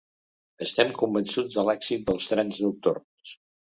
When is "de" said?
1.59-1.67